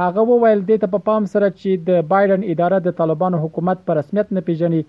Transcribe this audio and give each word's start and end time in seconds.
هغه 0.00 0.22
وویل 0.30 0.60
د 0.70 0.80
ته 0.84 0.88
په 0.94 0.98
پا 1.02 1.06
پام 1.08 1.22
سره 1.34 1.48
چې 1.60 1.70
د 1.88 2.06
بایدن 2.12 2.42
اداره 2.54 2.78
د 2.86 2.94
طالبانو 3.00 3.36
حکومت 3.44 3.78
په 3.90 3.96
رسمیت 4.00 4.28
نه 4.38 4.42
پیژني 4.48 4.80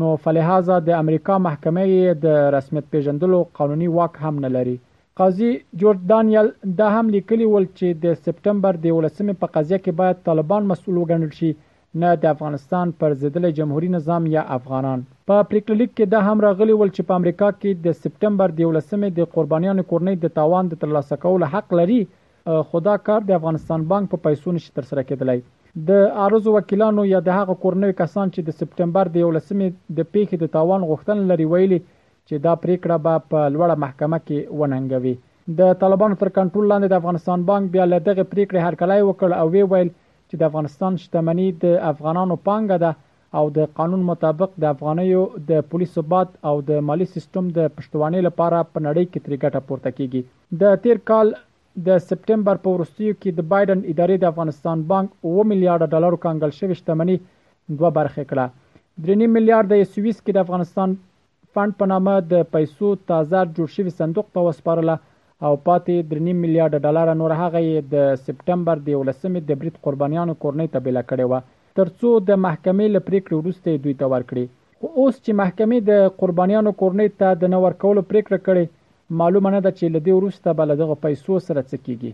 نو 0.00 0.08
فلهذا 0.24 0.76
د 0.88 0.96
امریکا 1.02 1.34
محکمه 1.46 1.84
د 2.24 2.40
رسمیت 2.56 2.86
پیژندلو 2.94 3.38
قانوني 3.58 3.88
واک 3.96 4.14
هم 4.24 4.34
نه 4.46 4.50
لري 4.56 4.74
قاضي 5.20 5.50
جورج 5.82 6.00
دانیل 6.14 6.48
دا 6.80 6.88
هم 6.96 7.06
لیکلی 7.16 7.46
ول 7.52 7.66
چې 7.78 7.86
د 8.04 8.18
سپټمبر 8.24 8.74
د 8.86 8.98
18 9.10 9.40
په 9.44 9.52
قضیه 9.58 9.78
کې 9.84 9.92
باید 10.02 10.16
طالبان 10.30 10.62
مسؤل 10.72 10.96
وګڼل 11.00 11.30
شي 11.40 11.50
نه 11.98 12.10
د 12.22 12.32
افغانستان 12.34 12.90
پر 12.98 13.14
ضدل 13.20 13.46
جمهوریت 13.50 13.90
نظام 13.92 14.26
یا 14.32 14.42
افغانان 14.56 15.00
په 15.28 15.42
پریکړلیک 15.52 15.90
کې 15.96 16.06
دا 16.16 16.20
هم 16.26 16.40
راغلی 16.46 16.74
ول 16.80 16.92
چې 16.96 17.02
په 17.10 17.16
امریکا 17.20 17.46
کې 17.54 17.86
د 17.86 17.94
سپټمبر 18.02 18.52
12مې 18.60 19.16
د 19.20 19.30
قربانیانو 19.38 19.84
کورنۍ 19.92 20.14
د 20.24 20.32
تاوان 20.36 20.68
د 20.72 20.78
ترلاسه 20.82 21.16
کولو 21.24 21.48
حق 21.54 21.72
لري 21.80 21.98
خدا 22.74 22.92
کار 23.08 23.24
د 23.30 23.36
افغانستان 23.38 23.86
بانک 23.94 24.08
په 24.12 24.22
پیسو 24.28 24.54
نشي 24.58 24.70
تر 24.80 24.86
سره 24.90 25.02
کېدلای 25.08 25.88
د 25.88 26.04
ارزو 26.26 26.54
وکیلانو 26.58 27.06
یا 27.08 27.20
د 27.30 27.36
هغه 27.40 27.56
کورنوي 27.64 27.96
کسان 28.02 28.30
چې 28.34 28.46
د 28.50 28.56
سپټمبر 28.60 29.10
د 29.16 29.24
11مې 29.30 29.96
د 30.00 30.06
پیښې 30.10 30.42
د 30.44 30.52
تاوان 30.58 30.86
غوښتن 30.90 31.24
لري 31.32 31.48
ویلي 31.54 31.80
چې 31.80 32.44
دا 32.46 32.52
پریکړه 32.66 33.04
به 33.08 33.24
په 33.32 33.48
لوړه 33.56 33.82
محکمه 33.86 34.22
کې 34.26 34.54
وننګوي 34.62 35.14
د 35.62 35.74
طالبانو 35.82 36.20
تر 36.22 36.30
کنټرول 36.38 36.70
لاندې 36.74 36.94
د 36.94 37.02
افغانستان 37.02 37.48
بانک 37.52 37.74
بیا 37.76 37.88
له 37.92 38.00
دغه 38.10 38.22
پریکړې 38.22 38.66
هرکلای 38.68 39.04
وکړ 39.06 39.40
او 39.42 39.54
وی 39.56 39.66
ویل 39.72 39.90
چې 40.30 40.38
د 40.40 40.46
افغانستان 40.50 40.98
شتمنۍ 41.04 41.46
د 41.62 41.78
افغانانو 41.92 42.34
پانګه 42.48 42.76
ده 42.84 42.90
او 43.38 43.44
د 43.56 43.60
قانون 43.78 44.02
مطابق 44.10 44.50
د 44.62 44.72
افغانیو 44.74 45.22
د 45.50 45.62
پولیسو 45.72 46.02
باد 46.12 46.28
او 46.50 46.54
د 46.70 46.82
مالی 46.90 47.06
سیستم 47.14 47.44
د 47.58 47.68
پښتوانې 47.76 48.20
لپاره 48.28 48.58
په 48.72 48.78
نړۍ 48.86 49.04
کې 49.12 49.18
تر 49.26 49.34
ګټه 49.44 49.60
پورته 49.68 49.94
کیږي 49.98 50.20
د 50.62 50.64
تیر 50.86 51.00
کال 51.10 51.34
د 51.88 51.98
سپټمبر 52.08 52.60
په 52.64 52.74
وروستیو 52.76 53.16
کې 53.20 53.30
د 53.38 53.48
بایدن 53.52 53.82
ادارې 53.92 54.16
د 54.22 54.32
افغانستان 54.32 54.86
بانک 54.94 55.10
2 55.32 55.44
میلیارډ 55.52 55.92
ډالر 55.94 56.16
کانګل 56.24 56.54
شوی 56.60 56.78
شتمنۍ 56.80 57.20
دوه 57.78 57.90
برخه 58.00 58.24
کړه 58.32 59.06
درنی 59.06 59.30
میلیارډ 59.36 59.66
د 59.72 59.92
سویس 59.94 60.18
کې 60.22 60.32
د 60.36 60.46
افغانستان 60.46 60.98
فند 61.56 61.78
په 61.82 61.90
نامه 61.94 62.16
د 62.32 62.48
پیسو 62.56 62.88
تازه 63.12 63.38
جوړ 63.56 63.76
شوی 63.76 63.98
صندوق 64.02 64.32
په 64.38 64.48
وسپارله 64.48 64.98
او 65.48 65.52
پاتې 65.66 65.94
درې 66.10 66.32
میلیارډ 66.42 66.74
ډالر 66.84 67.08
نور 67.20 67.32
هغه 67.42 67.60
د 67.92 67.94
سپټمبر 68.24 68.76
د 68.86 68.88
11مې 69.00 69.40
د 69.48 69.50
بریټ 69.60 69.76
قربانیانو 69.86 70.34
کورنۍ 70.42 70.68
ته 70.74 70.78
بل 70.86 70.96
کړي 71.10 71.24
و 71.30 71.34
ترڅو 71.78 72.10
د 72.28 72.30
محکمې 72.46 72.86
له 72.94 73.00
پریکړې 73.08 73.34
وروسته 73.38 73.68
دوی 73.84 73.94
ته 74.00 74.06
ورکړي 74.14 74.44
خو 74.80 74.86
اوس 75.00 75.14
چې 75.24 75.30
محکمې 75.42 75.78
د 75.90 75.92
قربانیانو 76.20 76.72
کورنۍ 76.80 77.08
ته 77.20 77.28
د 77.42 77.52
نور 77.54 77.70
کولو 77.82 78.02
پریکړه 78.10 78.38
کړې 78.46 78.64
معلومه 79.20 79.48
نه 79.56 79.60
ده 79.64 79.70
چې 79.78 79.84
لدی 79.96 80.12
وروسته 80.16 80.48
بل 80.60 80.68
دغه 80.82 80.94
پیسو 81.06 81.34
سره 81.48 81.60
څه 81.70 81.76
کیږي 81.86 82.10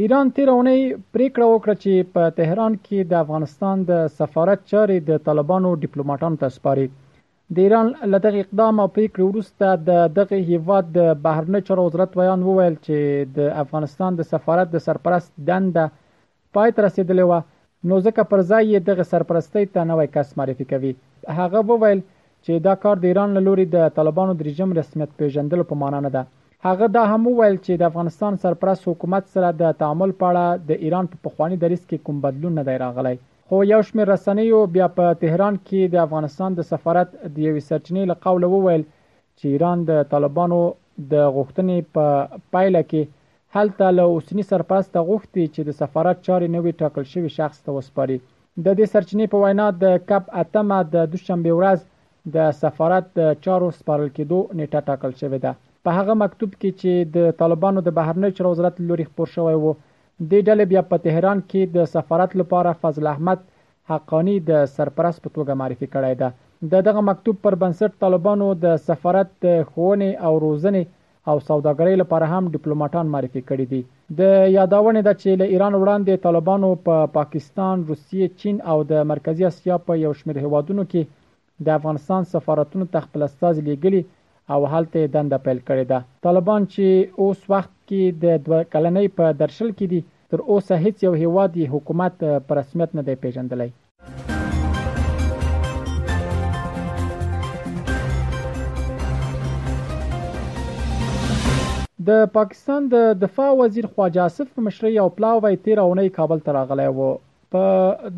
ایران 0.00 0.28
تیر 0.36 0.48
اونۍ 0.50 0.80
پریکړه 1.14 1.46
وکړه 1.48 1.74
چې 1.82 2.10
په 2.12 2.22
تهران 2.36 2.76
کې 2.84 2.98
د 3.08 3.12
افغانستان 3.24 3.80
د 3.90 3.98
سفارت 4.20 4.60
چارې 4.70 4.96
د 5.08 5.20
طالبانو 5.26 5.70
ډیپلوماټانو 5.82 6.40
ته 6.42 6.54
سپاري 6.54 6.86
د 7.58 7.60
ایران 7.64 7.88
لدغه 8.12 8.40
اقدام 8.44 8.74
او 8.84 8.86
پریکړه 8.94 9.24
وروسته 9.26 9.66
د 9.88 9.90
دغه 10.20 10.38
هیواد 10.50 10.84
د 10.98 11.12
بهرنی 11.28 11.60
چارو 11.68 11.84
وزارت 11.88 12.12
بیان 12.22 12.40
وویل 12.48 12.76
چې 12.86 12.96
د 13.40 13.52
افغانستان 13.64 14.10
د 14.20 14.28
سفارت 14.32 14.66
د 14.78 14.86
سرپرست 14.86 15.30
دنده 15.52 15.84
پای 16.58 16.68
تر 16.80 16.88
رسیدلې 16.88 17.30
و 17.30 17.92
نو 17.92 18.00
ځکه 18.08 18.22
پر 18.34 18.46
ځای 18.50 18.84
دغه 18.90 19.04
سرپرستۍ 19.14 19.64
ته 19.74 19.80
نوې 19.90 20.06
کس 20.18 20.28
معرفي 20.42 20.64
کوي 20.74 20.92
هغه 21.40 21.60
وویل 21.72 22.00
چې 22.44 22.54
دا 22.70 22.74
کار 22.86 22.96
د 23.06 23.14
ایران 23.14 23.38
لوري 23.50 23.66
د 23.78 23.88
طالبانو 24.00 24.38
د 24.40 24.52
رژیم 24.52 24.70
رسمیت 24.84 25.10
پیژندلو 25.24 25.68
په 25.72 25.82
معنا 25.86 26.02
نه 26.08 26.18
ده 26.20 26.24
هغه 26.68 26.86
دا 26.96 27.02
هم 27.12 27.22
وویل 27.28 27.56
چې 27.64 27.72
د 27.76 27.82
افغانستان 27.90 28.32
سرپرست 28.44 28.82
حکومت 28.90 29.24
سره 29.34 29.48
د 29.60 29.70
تعامل 29.82 30.10
په 30.22 30.24
اړه 30.30 30.46
د 30.70 30.82
ایران 30.84 31.06
په 31.12 31.16
پخوانی 31.26 31.56
دریس 31.62 31.82
کې 31.88 32.02
کوم 32.08 32.16
بدلون 32.24 32.52
نه 32.58 32.64
دی 32.68 32.74
راغلی 32.84 33.12
خو 33.48 33.56
یو 33.72 33.78
شمېر 33.88 34.06
رسنیو 34.14 34.58
بیا 34.74 34.88
په 34.98 35.04
تهران 35.22 35.54
کې 35.68 35.80
د 35.94 36.00
افغانستان 36.06 36.50
د 36.58 36.66
سفارت 36.72 37.08
د 37.14 37.36
یوې 37.46 37.62
سرچینې 37.70 38.02
له 38.10 38.16
قوله 38.26 38.46
وویل 38.50 38.82
چې 39.38 39.46
ایران 39.54 39.78
د 39.92 40.02
طالبانو 40.12 40.58
د 41.14 41.30
غوښتنې 41.38 41.78
په 41.94 42.06
پا 42.34 42.52
پایله 42.56 42.82
کې 42.90 43.02
هلته 43.58 43.86
له 43.98 44.04
اوسنی 44.18 44.44
سرپرست 44.50 44.92
غوښتي 45.08 45.44
چې 45.54 45.60
د 45.68 45.78
سفارت 45.80 46.16
چارې 46.26 46.48
نوې 46.56 46.72
ټاکل 46.82 47.04
شوی 47.14 47.30
شخص 47.38 47.58
ته 47.64 47.70
وسپاري 47.78 48.18
د 48.20 48.66
دې 48.78 48.86
سرچینې 48.94 49.26
په 49.32 49.42
وینا 49.44 49.68
د 49.82 49.96
کپ 50.12 50.24
اتمه 50.44 50.78
د 50.94 51.08
دوشنبه 51.14 51.52
ورځ 51.58 51.90
د 52.38 52.54
سفارت 52.62 53.04
د 53.18 53.34
چارو 53.48 53.74
سپارل 53.80 54.08
کېدو 54.16 54.38
نیټه 54.58 54.80
ټاکل 54.90 55.12
شوې 55.24 55.40
ده 55.48 55.54
په 55.86 55.92
هغه 55.98 56.14
مکتوب 56.22 56.50
کې 56.60 56.70
چې 56.80 56.92
د 57.16 57.36
طالبانو 57.40 57.82
د 57.84 57.92
بهرنی 57.98 58.30
چارو 58.38 58.50
وزارت 58.54 58.80
لوري 58.88 59.04
خبر 59.10 59.28
شوی 59.36 59.56
وو 59.62 59.70
د 59.72 60.32
ډلې 60.48 60.64
بیا 60.72 60.82
په 60.90 60.96
تهران 61.06 61.38
کې 61.50 61.62
د 61.76 61.86
سفارت 61.94 62.32
لپاره 62.40 62.74
فضل 62.82 63.04
احمد 63.12 63.46
حقانی 63.92 64.36
د 64.50 64.64
سرپرست 64.76 65.20
په 65.24 65.30
توګه 65.36 65.52
معرفي 65.60 65.88
کړی 65.94 66.14
دی 66.20 66.70
د 66.72 66.84
دغه 66.88 67.00
مکتوب 67.10 67.36
پر 67.44 67.54
بنسټ 67.64 67.96
طالبانو 68.04 68.48
د 68.64 68.74
سفارت 68.88 69.32
خونې 69.70 70.10
او 70.26 70.34
روزنې 70.46 70.82
او 71.30 71.36
سوداګرۍ 71.48 71.94
لپاره 72.02 72.26
هم 72.34 72.52
ډیپلوماټان 72.56 73.06
معرفي 73.14 73.42
کړي 73.50 73.66
دي 73.72 73.80
د 74.20 74.46
یادونه 74.58 75.02
ده 75.06 75.14
چې 75.22 75.30
له 75.42 75.46
ایران 75.54 75.74
وړاندې 75.78 76.22
طالبانو 76.26 76.70
په 76.86 76.94
پا 77.00 77.12
پاکستان، 77.18 77.74
روسیې، 77.90 78.24
چین 78.42 78.56
او 78.74 78.78
د 78.92 79.04
مرکزی 79.12 79.48
اسیا 79.50 79.80
په 79.86 80.00
یو 80.04 80.12
شمېر 80.20 80.44
هیوادونو 80.46 80.84
کې 80.92 81.66
د 81.66 81.68
افغانستان 81.80 82.30
سفارتونو 82.34 82.90
تخپل 82.98 83.28
استاز 83.30 83.64
لیګلي 83.68 84.02
او 84.56 84.62
هلته 84.72 85.02
دنده 85.14 85.38
پیل 85.46 85.58
کړې 85.68 85.84
ده 85.90 85.98
طالبان 86.26 86.62
چې 86.72 86.86
اوس 87.24 87.40
وخت 87.52 87.72
کې 87.88 88.02
د 88.24 88.40
دوه 88.46 88.58
کلنۍ 88.72 89.06
په 89.20 89.26
درشل 89.42 89.70
کې 89.78 89.86
دي 89.92 90.00
تر 90.32 90.40
اوسه 90.50 90.74
هیڅ 90.84 90.96
یو 91.06 91.12
هیوادي 91.22 91.64
حکومت 91.74 92.16
پر 92.48 92.54
رسمیت 92.60 92.90
نه 93.00 93.08
دی 93.08 93.14
پیژندلی 93.24 93.68
د 102.10 102.22
پاکستان 102.38 102.80
د 102.94 103.10
دفاع 103.24 103.50
وزیر 103.60 103.86
خواجه 103.94 104.22
اسف 104.28 104.50
مشري 104.68 104.92
او 105.02 105.08
پلاوی 105.16 105.56
13 105.64 105.86
اونۍ 105.86 106.08
کابل 106.20 106.38
ته 106.46 106.56
راغلی 106.58 106.86
و 106.98 107.08
په 107.52 107.64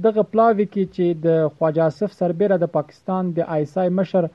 دغه 0.04 0.22
پلاوی 0.34 0.66
کې 0.72 0.84
چې 0.94 1.06
د 1.24 1.28
خواجه 1.56 1.82
اسف 1.92 2.10
سربېره 2.20 2.62
د 2.64 2.70
پاکستان 2.78 3.32
د 3.38 3.50
آیسای 3.58 3.88
مشر 3.98 4.28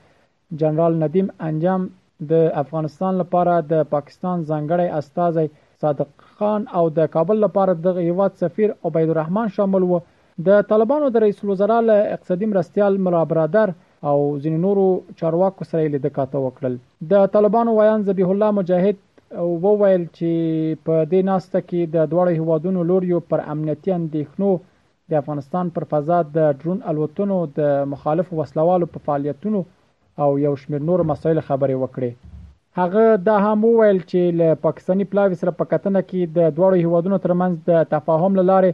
جنرال 0.56 1.02
ندیم 1.02 1.26
انجم 1.48 1.86
د 2.30 2.46
افغانستان 2.62 3.14
لپاره 3.22 3.56
د 3.72 3.82
پاکستان 3.90 4.44
ځانګړی 4.50 4.88
استاذ 4.98 5.38
صادق 5.84 6.08
خان 6.38 6.62
او 6.78 6.84
د 6.98 7.10
کابل 7.16 7.36
لپاره 7.46 7.74
د 7.88 8.00
هیواد 8.06 8.32
سفیر 8.44 8.70
عبید 8.90 9.10
الرحمن 9.10 9.48
شامل 9.58 9.82
وو 9.90 9.98
د 10.48 10.62
طالبانو 10.72 11.10
د 11.16 11.24
رئیس 11.26 11.38
الوزرا 11.44 11.78
له 11.90 11.96
اقتصادي 12.14 12.46
مرستيال 12.54 12.92
ملا 13.08 13.22
برادر 13.34 13.68
او 14.12 14.16
ځین 14.42 14.56
نورو 14.64 14.86
چارواکو 15.20 15.68
سره 15.70 15.82
یې 15.84 15.98
د 16.06 16.16
کاته 16.18 16.38
وکړل 16.46 16.74
د 17.14 17.30
طالبانو 17.38 17.76
ویان 17.78 18.06
ذبیح 18.10 18.28
الله 18.34 18.50
مجاهد 18.60 18.96
وویل 19.68 20.02
چې 20.02 20.82
په 20.86 20.94
دې 21.10 21.20
ناسته 21.30 21.58
کې 21.68 21.80
د 21.96 22.10
دوړو 22.12 22.32
هوادونو 22.42 22.80
لوريو 22.92 23.20
پر 23.30 23.44
امنیتي 23.54 23.90
اندېښنو 24.00 25.10
د 25.12 25.22
افغانستان 25.22 25.70
پر 25.78 25.84
فضا 25.90 26.20
د 26.38 26.54
ډرون 26.60 26.78
الوتنو 26.92 27.38
د 27.58 27.74
مخالف 27.96 28.32
وسلوالو 28.40 28.90
په 28.94 29.04
فعالیتونو 29.08 29.62
او 30.24 30.30
یو 30.44 30.54
شمېر 30.60 30.80
نور 30.88 31.00
مسایل 31.10 31.38
خبرې 31.48 31.76
وکړې 31.82 32.10
هغه 32.80 33.04
دا 33.26 33.34
هم 33.46 33.58
وویل 33.68 33.98
چې 34.10 34.20
له 34.40 34.48
پاکستانی 34.64 35.04
پلاوی 35.10 35.36
سره 35.42 35.52
په 35.60 35.64
کتنه 35.72 36.00
کې 36.08 36.20
د 36.38 36.48
دواړو 36.56 36.76
هیوادونو 36.84 37.18
ترمنځ 37.26 37.54
د 37.70 37.84
تفاهم 37.92 38.32
لاره 38.50 38.70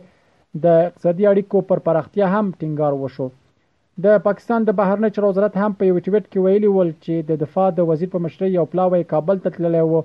د 0.65 0.79
اقتصادي 0.89 1.25
اړیکو 1.33 1.59
پر 1.71 1.79
پراختیا 1.89 2.27
هم 2.37 2.45
ټینګار 2.61 2.93
وشو 3.03 3.27
د 4.07 4.25
پاکستان 4.29 4.61
د 4.69 4.77
بهرنی 4.79 5.11
چارو 5.17 5.29
وزارت 5.33 5.55
هم 5.63 5.77
په 5.81 5.91
یو 5.91 5.99
ټویټ 6.07 6.25
کې 6.33 6.41
ویلي 6.47 6.71
ول 6.77 6.93
چې 7.05 7.29
د 7.33 7.43
دفاع 7.45 7.67
د 7.79 7.91
وزیر 7.93 8.11
په 8.17 8.23
مشرۍ 8.29 8.51
یو 8.55 8.67
پلاوی 8.77 9.09
کابل 9.15 9.43
ته 9.45 9.55
تللی 9.59 9.85
و 9.93 10.01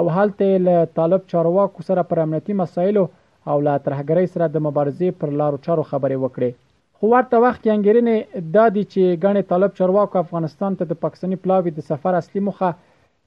او 0.00 0.04
هلته 0.18 0.50
له 0.66 0.90
طالب 0.98 1.26
چارواکو 1.34 1.86
سره 1.92 2.06
پر 2.10 2.22
امنیتي 2.26 2.58
مسایلو 2.64 3.06
او 3.50 3.56
له 3.68 3.78
ترهګرۍ 3.86 4.34
سره 4.36 4.52
د 4.56 4.66
مبارزې 4.68 5.18
پر 5.22 5.34
لارو 5.42 5.62
چارو 5.68 5.88
خبرې 5.94 6.22
وکړې 6.24 6.60
خو 7.02 7.08
ورته 7.12 7.36
وخت 7.44 7.60
کې 7.62 7.70
انګرینې 7.76 8.18
دا 8.56 8.64
دي 8.74 8.82
چې 8.92 9.16
غنې 9.22 9.40
طالب 9.52 9.70
چرواکو 9.78 10.18
افغانستان 10.20 10.76
ته 10.80 10.84
د 10.90 10.98
پاکستاني 11.04 11.38
پلاوی 11.46 11.70
د 11.78 11.84
سفر 11.86 12.18
اصلي 12.18 12.42
مخه 12.48 12.68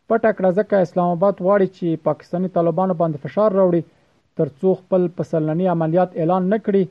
پټه 0.09 0.31
کړه 0.37 0.51
ځکه 0.59 0.75
اسلام 0.87 1.09
آباد 1.15 1.41
غواړي 1.45 1.67
چې 1.79 2.03
پاکستاني 2.09 2.51
طالبانو 2.57 2.95
باندې 3.01 3.23
فشار 3.25 3.51
راوړي 3.59 3.81
ترڅو 4.41 4.71
خپل 4.83 5.07
پسلنی 5.17 5.67
عملیات 5.73 6.09
اعلان 6.21 6.43
نکړي 6.53 6.83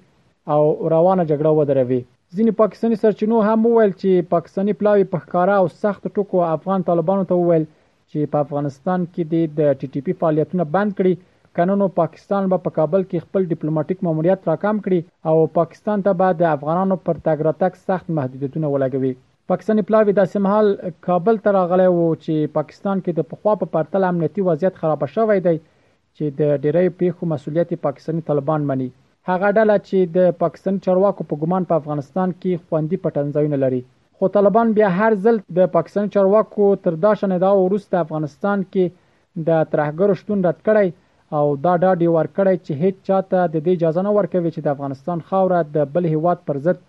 او 0.54 0.62
روانه 0.94 1.24
جګړه 1.30 1.56
ودروي 1.58 2.00
ځینې 2.36 2.52
پاکستاني 2.62 2.96
سرچینو 3.04 3.38
هم 3.48 3.60
وویل 3.68 3.92
چې 4.02 4.30
پاکستاني 4.36 4.72
پلاوی 4.82 5.08
په 5.12 5.18
ښکارا 5.24 5.56
او 5.62 5.68
سخت 5.84 6.10
ټکو 6.16 6.38
افغان 6.56 6.86
طالبانو 6.90 7.28
ته 7.30 7.34
وویل 7.40 7.64
چې 8.10 8.30
په 8.34 8.46
افغانستان 8.48 9.08
کې 9.12 9.52
د 9.62 9.72
ټي 9.80 9.92
ټي 9.96 10.06
پی 10.10 10.18
فعالیتونه 10.24 10.68
بند 10.76 10.98
کړي 11.00 11.22
کنه 11.56 11.74
نو 11.80 11.86
پاکستان 11.98 12.44
به 12.52 12.56
په 12.62 12.70
پا 12.70 12.74
کابل 12.78 13.02
کې 13.10 13.24
خپل 13.24 13.44
ډیپلوماټیک 13.50 13.98
ماموریت 14.06 14.48
راکم 14.50 14.76
کړي 14.86 15.00
او 15.32 15.46
پاکستان 15.58 16.00
ته 16.06 16.14
به 16.22 16.38
د 16.38 16.48
افغانانو 16.54 16.96
پر 17.08 17.20
تګ 17.28 17.44
راتګ 17.48 17.72
سخت 17.90 18.08
محدودیتونه 18.16 18.70
ولګوي 18.74 19.12
پاکستاني 19.52 19.84
پلاوی 19.90 20.14
د 20.16 20.30
سمحال 20.32 20.70
کابل 21.08 21.38
ته 21.44 21.52
راغلی 21.58 21.86
وو 21.92 22.08
چې 22.24 22.54
پاکستان 22.58 23.02
کې 23.04 23.12
د 23.18 23.28
پخوا 23.32 23.54
په 23.60 23.70
پرتل 23.76 24.06
امنیتي 24.08 24.46
وضعیت 24.48 24.80
خراب 24.82 25.04
شوی 25.16 25.44
دی 25.46 25.52
چې 25.60 26.32
د 26.40 26.56
ډیری 26.64 26.92
پیښو 27.02 27.30
مسولیت 27.34 27.74
پاکستاني 27.86 28.26
طالبان 28.32 28.66
مني 28.72 28.88
هغه 29.32 29.52
ډله 29.58 29.76
چې 29.86 30.18
د 30.18 30.34
پاکستان 30.42 30.82
چارواکو 30.88 31.28
په 31.30 31.42
ګمان 31.44 31.68
په 31.74 31.80
افغانستان 31.82 32.34
کې 32.40 32.64
خواندي 32.66 33.00
پټنځایونه 33.06 33.62
لري 33.66 33.80
خو 34.18 34.32
طالبان 34.40 34.74
بیا 34.80 34.90
هر 34.98 35.18
ځل 35.28 35.40
د 35.62 35.70
پاکستان 35.78 36.10
چارواکو 36.18 36.70
تر 36.88 36.98
داشنه 37.08 37.40
دا 37.48 37.54
وروسته 37.62 38.02
افغانستان 38.06 38.66
کې 38.74 39.48
د 39.52 39.64
ترهګر 39.70 40.22
شتون 40.24 40.44
رد 40.50 40.60
کړی 40.72 40.94
او 41.36 41.46
دا 41.64 41.72
ډاډ 41.82 41.98
یې 42.02 42.10
ورکړی 42.16 42.56
چې 42.66 42.72
هیڅ 42.82 42.96
چاته 43.10 43.44
د 43.52 43.64
دې 43.66 43.72
اجازه 43.78 44.02
نه 44.06 44.12
ورکوي 44.18 44.50
چې 44.54 44.60
د 44.66 44.68
افغانستان 44.72 45.22
خاوره 45.28 45.60
د 45.76 45.86
بل 45.94 46.08
هیواد 46.14 46.42
پر 46.50 46.58
ضد 46.66 46.82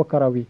وکاروي 0.00 0.44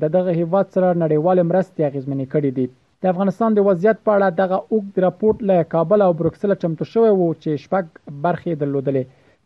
د 0.02 0.12
دغه 0.16 0.32
هیواد 0.40 0.66
سره 0.74 0.88
نړیوال 1.02 1.38
مرستې 1.50 1.82
اغیزمنې 1.90 2.26
کړې 2.34 2.50
دي 2.58 2.66
د 3.04 3.10
افغانستان 3.12 3.50
د 3.56 3.64
وضعیت 3.68 3.98
په 4.06 4.10
اړه 4.16 4.28
دغه 4.40 4.56
اوګد 4.74 5.02
راپورټ 5.06 5.38
له 5.50 5.56
کابل 5.74 6.00
او 6.06 6.10
بروکسل 6.20 6.54
چمتو 6.64 6.88
شوی 6.92 7.12
وو 7.18 7.28
چې 7.42 7.62
شپږ 7.64 7.84
برخې 8.26 8.52
درلودلې 8.60 9.04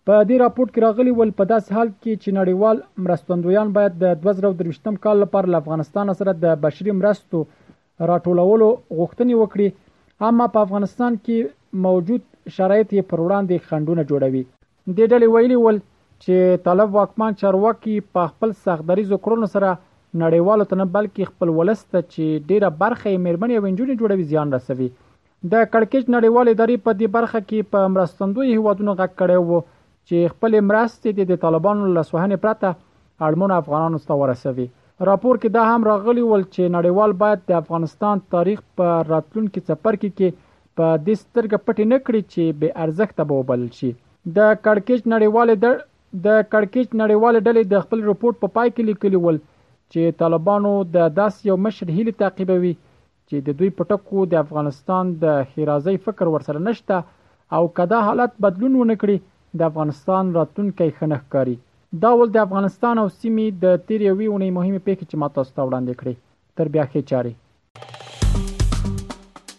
په 0.08 0.14
دې 0.28 0.36
راپورټ 0.44 0.68
کې 0.72 0.84
راغلی 0.86 1.12
ول 1.18 1.30
په 1.40 1.48
داس 1.52 1.70
حال 1.76 1.90
کې 1.92 2.12
چې 2.22 2.30
نړیوال 2.38 2.82
مرستندویان 3.06 3.72
باید 3.76 3.98
د 4.04 4.20
2023م 4.26 4.98
کال 5.06 5.22
لپاره 5.24 5.52
له 5.54 5.62
افغانستان 5.64 6.14
سره 6.22 6.36
د 6.44 6.58
بشري 6.66 6.96
مرستو 7.00 7.44
راټولولو 8.12 8.68
غوښتنې 8.98 9.34
وکړي 9.42 10.28
اما 10.30 10.50
په 10.56 10.66
افغانستان 10.68 11.18
کې 11.24 11.82
موجود 11.88 12.28
شرایط 12.58 12.88
یې 12.92 13.10
پر 13.12 13.26
وړاندې 13.26 13.70
خندونه 13.70 14.06
جوړوي 14.12 14.44
دې 14.86 15.06
ډلې 15.10 15.26
ویلي 15.32 15.56
ول 15.60 15.76
چې 16.22 16.56
طالب 16.64 16.90
واکمن 16.96 17.36
چارواکي 17.42 17.92
په 18.16 18.24
خپل 18.32 18.50
سختدریزو 18.64 19.18
کړنو 19.26 19.46
سره 19.54 19.70
نړیوالو 20.22 20.64
ته 20.72 20.78
نه 20.80 20.86
بلکې 20.96 21.28
خپل 21.30 21.48
ولست 21.58 21.88
چې 22.12 22.26
ډیره 22.50 22.70
برخه 22.82 23.06
یې 23.12 23.22
مېرمنې 23.26 23.54
او 23.58 23.64
انجونې 23.68 23.94
جوړوي 24.00 24.26
زیان 24.32 24.48
رسوي 24.56 24.88
د 25.54 25.70
کڑکچ 25.76 26.04
نړیوال 26.16 26.46
ادارې 26.52 26.76
په 26.88 26.92
دې 27.00 27.08
برخه 27.16 27.40
کې 27.48 27.68
په 27.72 27.80
مرستندوی 27.94 28.50
هیوادونو 28.54 28.96
غږ 29.00 29.10
کړی 29.20 29.38
وو 29.48 29.60
چې 30.10 30.32
خپل 30.34 30.58
مرستې 30.70 31.26
د 31.32 31.40
طالبانو 31.46 31.88
له 31.96 32.02
سوهنې 32.10 32.42
پرته 32.44 32.70
اړمن 33.28 33.50
افغانانو 33.60 34.04
ته 34.12 34.20
ورسوي 34.24 34.66
راپور 35.12 35.40
کې 35.42 35.58
دا 35.58 35.64
هم 35.70 35.88
راغلی 35.92 36.26
ول 36.30 36.44
چې 36.54 36.62
نړیوال 36.78 37.16
باید 37.26 37.40
د 37.48 37.62
افغانستان 37.62 38.24
تاریخ 38.36 38.62
په 38.80 39.00
راتلونکي 39.12 39.60
څپرکي 39.68 40.10
کې 40.18 40.40
په 40.78 40.86
دې 41.06 41.14
سترګه 41.24 41.56
پټې 41.66 41.84
نه 41.92 41.98
کړي 42.06 42.20
چې 42.32 42.58
به 42.60 42.78
ارزښت 42.86 43.26
به 43.28 43.42
وبل 43.44 43.64
شي 43.82 43.92
د 44.24 44.38
کړکېچ 44.64 45.02
نړیوالې 45.14 45.54
د 45.64 45.66
د 46.26 46.28
کړکېچ 46.52 46.88
نړیوالې 47.02 47.40
ډلې 47.46 47.62
د 47.68 47.74
خپل 47.84 47.98
رپورت 48.10 48.36
په 48.40 48.48
پا 48.48 48.52
پای 48.54 48.68
کې 48.74 48.82
لیکلی 48.90 49.18
ول 49.20 49.38
چې 49.92 50.16
طالبانو 50.22 50.72
د 50.94 51.12
داس 51.18 51.34
یو 51.48 51.56
مشر 51.64 51.86
هلي 51.96 52.12
تعقیبوي 52.22 52.72
چې 53.28 53.36
د 53.46 53.48
دوی 53.58 53.70
پټکو 53.78 54.20
د 54.32 54.34
افغانستان 54.44 55.04
د 55.24 55.44
خیرازي 55.52 55.96
فکر 56.08 56.26
ورسره 56.34 56.58
نشته 56.68 56.96
او 57.56 57.62
کدا 57.78 57.98
حالت 58.08 58.32
بدلون 58.44 58.74
ونکړي 58.76 59.16
د 59.58 59.60
افغانستان 59.70 60.32
راتلونکی 60.40 60.88
خنخکاری 60.98 61.56
دا 62.04 62.10
ول 62.18 62.30
د 62.34 62.38
افغانستان 62.46 62.94
او 63.02 63.08
سیمې 63.20 63.46
د 63.64 63.82
تیریوي 63.88 64.28
ونې 64.30 64.50
مهمه 64.58 64.80
پیښه 64.88 65.04
چې 65.10 65.16
ماته 65.24 65.48
ستوړاندې 65.50 65.94
کړې 66.00 66.14
تر 66.58 66.66
بیا 66.74 66.84
خې 66.90 67.08
چاري 67.10 67.34